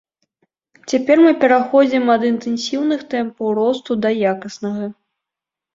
Цяпер 0.91 1.17
мы 1.25 1.33
пераходзім 1.43 2.09
ад 2.15 2.27
інтэнсіўных 2.31 3.07
тэмпаў 3.13 3.47
росту 3.61 3.91
да 4.07 4.17
якаснага. 4.33 4.95